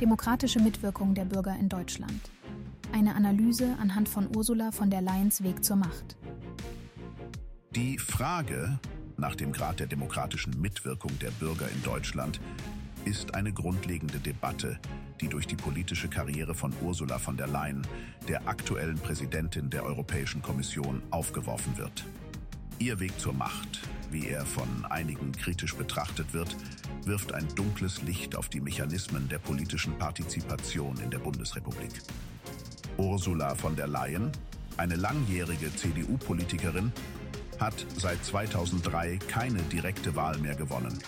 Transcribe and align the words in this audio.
Demokratische 0.00 0.60
Mitwirkung 0.60 1.14
der 1.14 1.26
Bürger 1.26 1.54
in 1.60 1.68
Deutschland. 1.68 2.30
Eine 2.90 3.14
Analyse 3.14 3.76
anhand 3.78 4.08
von 4.08 4.34
Ursula 4.34 4.72
von 4.72 4.88
der 4.88 5.02
Leyens 5.02 5.42
Weg 5.42 5.62
zur 5.62 5.76
Macht. 5.76 6.16
Die 7.76 7.98
Frage 7.98 8.78
nach 9.18 9.36
dem 9.36 9.52
Grad 9.52 9.78
der 9.78 9.86
demokratischen 9.86 10.58
Mitwirkung 10.58 11.18
der 11.18 11.30
Bürger 11.32 11.68
in 11.68 11.82
Deutschland 11.82 12.40
ist 13.04 13.34
eine 13.34 13.52
grundlegende 13.52 14.18
Debatte, 14.18 14.78
die 15.20 15.28
durch 15.28 15.46
die 15.46 15.56
politische 15.56 16.08
Karriere 16.08 16.54
von 16.54 16.72
Ursula 16.80 17.18
von 17.18 17.36
der 17.36 17.48
Leyen, 17.48 17.86
der 18.26 18.48
aktuellen 18.48 18.98
Präsidentin 18.98 19.68
der 19.68 19.84
Europäischen 19.84 20.40
Kommission, 20.40 21.02
aufgeworfen 21.10 21.76
wird. 21.76 22.06
Ihr 22.78 23.00
Weg 23.00 23.20
zur 23.20 23.34
Macht, 23.34 23.80
wie 24.10 24.28
er 24.28 24.44
von 24.44 24.84
einigen 24.86 25.32
kritisch 25.32 25.74
betrachtet 25.74 26.32
wird, 26.32 26.56
wirft 27.04 27.32
ein 27.32 27.46
dunkles 27.54 28.02
Licht 28.02 28.36
auf 28.36 28.48
die 28.48 28.60
Mechanismen 28.60 29.28
der 29.28 29.38
politischen 29.38 29.96
Partizipation 29.98 30.96
in 30.98 31.10
der 31.10 31.18
Bundesrepublik. 31.18 31.92
Ursula 32.96 33.54
von 33.54 33.76
der 33.76 33.86
Leyen, 33.86 34.30
eine 34.76 34.96
langjährige 34.96 35.74
CDU-Politikerin, 35.74 36.92
hat 37.58 37.86
seit 37.96 38.24
2003 38.24 39.18
keine 39.28 39.62
direkte 39.62 40.16
Wahl 40.16 40.38
mehr 40.38 40.54
gewonnen. 40.54 40.98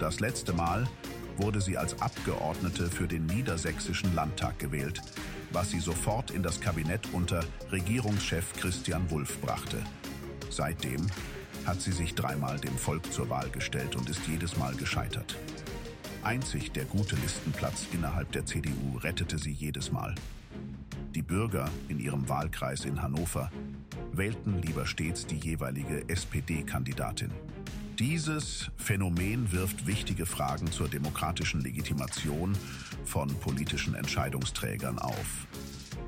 Das 0.00 0.20
letzte 0.20 0.52
Mal 0.52 0.86
wurde 1.36 1.60
sie 1.60 1.76
als 1.76 2.00
Abgeordnete 2.00 2.90
für 2.90 3.06
den 3.06 3.26
Niedersächsischen 3.26 4.14
Landtag 4.14 4.58
gewählt, 4.58 5.00
was 5.52 5.70
sie 5.70 5.80
sofort 5.80 6.30
in 6.30 6.42
das 6.42 6.60
Kabinett 6.60 7.08
unter 7.12 7.44
Regierungschef 7.70 8.52
Christian 8.54 9.10
Wulff 9.10 9.40
brachte. 9.40 9.78
Seitdem 10.50 11.06
hat 11.68 11.82
sie 11.82 11.92
sich 11.92 12.14
dreimal 12.14 12.58
dem 12.58 12.76
Volk 12.78 13.12
zur 13.12 13.28
Wahl 13.28 13.50
gestellt 13.50 13.94
und 13.94 14.08
ist 14.08 14.26
jedes 14.26 14.56
Mal 14.56 14.74
gescheitert. 14.74 15.36
Einzig 16.22 16.72
der 16.72 16.86
gute 16.86 17.14
Listenplatz 17.16 17.86
innerhalb 17.92 18.32
der 18.32 18.46
CDU 18.46 18.96
rettete 18.96 19.38
sie 19.38 19.52
jedes 19.52 19.92
Mal. 19.92 20.14
Die 21.14 21.22
Bürger 21.22 21.68
in 21.88 22.00
ihrem 22.00 22.26
Wahlkreis 22.28 22.86
in 22.86 23.02
Hannover 23.02 23.50
wählten 24.12 24.62
lieber 24.62 24.86
stets 24.86 25.26
die 25.26 25.36
jeweilige 25.36 26.08
SPD-Kandidatin. 26.08 27.30
Dieses 27.98 28.70
Phänomen 28.76 29.52
wirft 29.52 29.86
wichtige 29.86 30.24
Fragen 30.24 30.72
zur 30.72 30.88
demokratischen 30.88 31.60
Legitimation 31.60 32.56
von 33.04 33.28
politischen 33.40 33.94
Entscheidungsträgern 33.94 34.98
auf. 34.98 35.46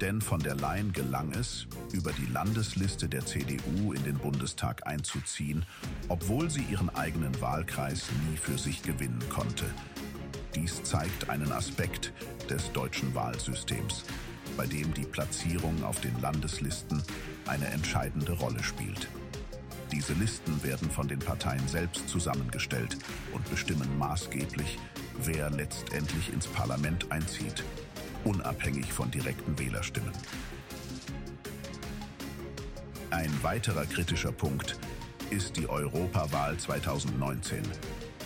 Denn 0.00 0.22
von 0.22 0.40
der 0.40 0.54
Leyen 0.54 0.92
gelang 0.92 1.32
es, 1.32 1.66
über 1.92 2.10
die 2.12 2.32
Landesliste 2.32 3.06
der 3.06 3.26
CDU 3.26 3.92
in 3.92 4.02
den 4.04 4.16
Bundestag 4.16 4.86
einzuziehen, 4.86 5.66
obwohl 6.08 6.48
sie 6.48 6.62
ihren 6.70 6.88
eigenen 6.90 7.38
Wahlkreis 7.42 8.08
nie 8.28 8.36
für 8.38 8.56
sich 8.56 8.82
gewinnen 8.82 9.22
konnte. 9.28 9.66
Dies 10.54 10.82
zeigt 10.84 11.28
einen 11.28 11.52
Aspekt 11.52 12.14
des 12.48 12.72
deutschen 12.72 13.14
Wahlsystems, 13.14 14.04
bei 14.56 14.66
dem 14.66 14.94
die 14.94 15.04
Platzierung 15.04 15.84
auf 15.84 16.00
den 16.00 16.18
Landeslisten 16.20 17.02
eine 17.46 17.66
entscheidende 17.66 18.32
Rolle 18.32 18.62
spielt. 18.62 19.06
Diese 19.92 20.14
Listen 20.14 20.62
werden 20.62 20.90
von 20.90 21.08
den 21.08 21.18
Parteien 21.18 21.66
selbst 21.68 22.08
zusammengestellt 22.08 22.96
und 23.32 23.48
bestimmen 23.50 23.98
maßgeblich, 23.98 24.78
wer 25.24 25.50
letztendlich 25.50 26.32
ins 26.32 26.46
Parlament 26.46 27.12
einzieht 27.12 27.64
unabhängig 28.24 28.92
von 28.92 29.10
direkten 29.10 29.58
Wählerstimmen. 29.58 30.12
Ein 33.10 33.30
weiterer 33.42 33.86
kritischer 33.86 34.32
Punkt 34.32 34.78
ist 35.30 35.56
die 35.56 35.68
Europawahl 35.68 36.56
2019. 36.56 37.62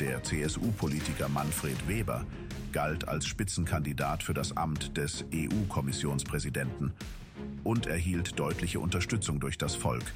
Der 0.00 0.22
CSU-Politiker 0.22 1.28
Manfred 1.28 1.88
Weber 1.88 2.24
galt 2.72 3.08
als 3.08 3.26
Spitzenkandidat 3.26 4.22
für 4.22 4.34
das 4.34 4.56
Amt 4.56 4.96
des 4.96 5.24
EU-Kommissionspräsidenten 5.34 6.92
und 7.64 7.86
erhielt 7.86 8.38
deutliche 8.38 8.80
Unterstützung 8.80 9.40
durch 9.40 9.58
das 9.58 9.74
Volk. 9.74 10.14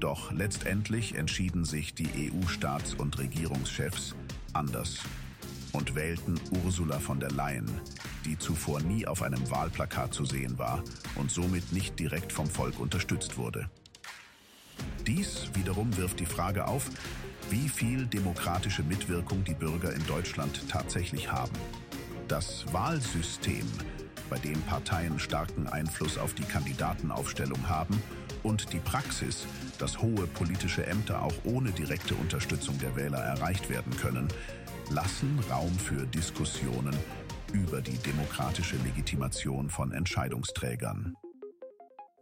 Doch 0.00 0.32
letztendlich 0.32 1.14
entschieden 1.14 1.64
sich 1.64 1.94
die 1.94 2.30
EU-Staats- 2.32 2.94
und 2.94 3.18
Regierungschefs 3.18 4.14
anders 4.52 5.00
und 5.72 5.94
wählten 5.94 6.40
Ursula 6.64 6.98
von 6.98 7.20
der 7.20 7.30
Leyen, 7.30 7.70
die 8.24 8.38
zuvor 8.38 8.80
nie 8.80 9.06
auf 9.06 9.22
einem 9.22 9.50
Wahlplakat 9.50 10.14
zu 10.14 10.24
sehen 10.24 10.58
war 10.58 10.82
und 11.16 11.30
somit 11.30 11.72
nicht 11.72 11.98
direkt 11.98 12.32
vom 12.32 12.48
Volk 12.48 12.78
unterstützt 12.78 13.36
wurde. 13.36 13.68
Dies 15.06 15.48
wiederum 15.54 15.96
wirft 15.96 16.20
die 16.20 16.26
Frage 16.26 16.66
auf, 16.66 16.90
wie 17.50 17.68
viel 17.68 18.06
demokratische 18.06 18.82
Mitwirkung 18.82 19.44
die 19.44 19.54
Bürger 19.54 19.92
in 19.92 20.06
Deutschland 20.06 20.68
tatsächlich 20.68 21.30
haben. 21.30 21.52
Das 22.28 22.64
Wahlsystem, 22.72 23.66
bei 24.30 24.38
dem 24.38 24.60
Parteien 24.62 25.18
starken 25.18 25.66
Einfluss 25.66 26.18
auf 26.18 26.34
die 26.34 26.44
Kandidatenaufstellung 26.44 27.68
haben, 27.68 28.00
und 28.42 28.72
die 28.72 28.78
Praxis, 28.78 29.46
dass 29.78 30.00
hohe 30.00 30.26
politische 30.26 30.86
Ämter 30.86 31.22
auch 31.22 31.34
ohne 31.44 31.70
direkte 31.70 32.14
Unterstützung 32.14 32.78
der 32.78 32.96
Wähler 32.96 33.18
erreicht 33.18 33.70
werden 33.70 33.96
können, 33.96 34.28
lassen 34.94 35.38
Raum 35.50 35.72
für 35.78 36.06
Diskussionen 36.06 36.94
über 37.54 37.80
die 37.80 37.96
demokratische 37.98 38.76
Legitimation 38.76 39.70
von 39.70 39.92
Entscheidungsträgern. 39.92 41.16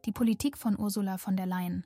Die 0.04 0.12
Politik 0.12 0.56
von 0.56 0.78
Ursula 0.78 1.18
von 1.18 1.36
der 1.36 1.46
Leyen 1.46 1.84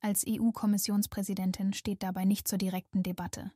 als 0.00 0.24
EU-Kommissionspräsidentin 0.28 1.72
steht 1.72 2.02
dabei 2.02 2.24
nicht 2.24 2.48
zur 2.48 2.58
direkten 2.58 3.02
Debatte. 3.02 3.52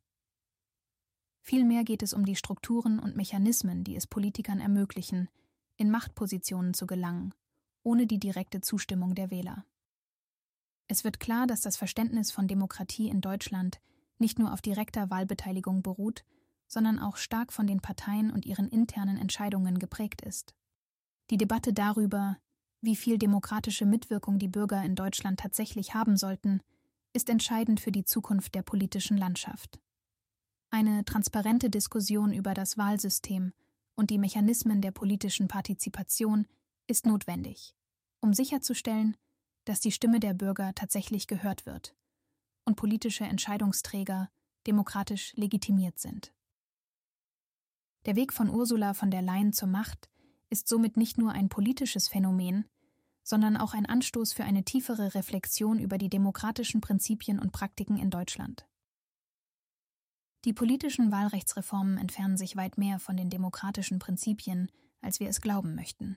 Vielmehr 1.42 1.82
geht 1.82 2.03
es 2.03 2.12
um 2.12 2.25
die 2.25 2.36
Strukturen 2.36 3.00
und 3.00 3.16
Mechanismen, 3.16 3.82
die 3.82 3.97
es 3.97 4.06
Politikern 4.06 4.60
ermöglichen, 4.60 5.28
in 5.76 5.91
Machtpositionen 5.91 6.75
zu 6.75 6.87
gelangen, 6.87 7.34
ohne 7.82 8.06
die 8.06 8.19
direkte 8.19 8.60
Zustimmung 8.60 9.14
der 9.16 9.31
Wähler. 9.31 9.64
Es 10.87 11.02
wird 11.02 11.19
klar, 11.19 11.47
dass 11.47 11.62
das 11.62 11.76
Verständnis 11.76 12.31
von 12.31 12.47
Demokratie 12.47 13.08
in 13.08 13.20
Deutschland 13.20 13.81
nicht 14.19 14.38
nur 14.38 14.52
auf 14.52 14.60
direkter 14.60 15.10
Wahlbeteiligung 15.10 15.82
beruht, 15.82 16.25
sondern 16.70 17.00
auch 17.00 17.16
stark 17.16 17.53
von 17.53 17.66
den 17.66 17.81
Parteien 17.81 18.31
und 18.31 18.47
ihren 18.47 18.69
internen 18.69 19.19
Entscheidungen 19.19 19.81
geprägt 19.81 20.22
ist. 20.22 20.54
Die 21.31 21.36
Debatte 21.36 21.72
darüber, 21.72 22.38
wie 22.81 22.94
viel 22.94 23.19
demokratische 23.19 23.84
Mitwirkung 23.84 24.38
die 24.38 24.48
Bürger 24.48 24.82
in 24.84 24.94
Deutschland 24.94 25.41
tatsächlich 25.41 25.94
haben 25.94 26.16
sollten, 26.16 26.60
ist 27.12 27.28
entscheidend 27.28 27.81
für 27.81 27.91
die 27.91 28.04
Zukunft 28.04 28.54
der 28.54 28.62
politischen 28.62 29.16
Landschaft. 29.16 29.81
Eine 30.70 31.04
transparente 31.04 31.70
Diskussion 31.70 32.32
über 32.32 32.54
das 32.54 32.78
Wahlsystem 32.78 33.52
und 33.97 34.10
die 34.10 34.19
Mechanismen 34.19 34.81
der 34.81 34.92
politischen 34.92 35.48
Partizipation 35.48 36.47
ist 36.87 37.04
notwendig, 37.04 37.75
um 38.20 38.32
sicherzustellen, 38.32 39.16
dass 39.64 39.81
die 39.81 39.91
Stimme 39.91 40.20
der 40.20 40.34
Bürger 40.34 40.72
tatsächlich 40.76 41.26
gehört 41.26 41.66
wird 41.66 41.97
und 42.64 42.76
politische 42.76 43.25
Entscheidungsträger 43.25 44.31
demokratisch 44.69 45.32
legitimiert 45.34 45.98
sind. 45.98 46.32
Der 48.06 48.16
Weg 48.16 48.33
von 48.33 48.49
Ursula 48.49 48.94
von 48.94 49.11
der 49.11 49.21
Leyen 49.21 49.53
zur 49.53 49.69
Macht 49.69 50.09
ist 50.49 50.69
somit 50.69 50.97
nicht 50.97 51.19
nur 51.19 51.33
ein 51.33 51.49
politisches 51.49 52.09
Phänomen, 52.09 52.65
sondern 53.22 53.56
auch 53.56 53.75
ein 53.75 53.87
Anstoß 53.87 54.33
für 54.33 54.44
eine 54.44 54.65
tiefere 54.65 55.15
Reflexion 55.15 55.78
über 55.78 55.99
die 55.99 56.09
demokratischen 56.09 56.81
Prinzipien 56.81 57.38
und 57.38 57.53
Praktiken 57.53 57.99
in 57.99 58.11
Deutschland. 58.11 58.66
Die 60.47 60.55
politischen 60.55 61.12
Wahlrechtsreformen 61.12 61.99
entfernen 61.99 62.38
sich 62.38 62.56
weit 62.56 62.78
mehr 62.78 62.99
von 62.99 63.19
den 63.19 63.28
demokratischen 63.28 63.99
Prinzipien, 63.99 64.71
als 65.03 65.21
wir 65.21 65.28
es 65.28 65.43
glauben 65.43 65.75
möchten. 65.75 66.17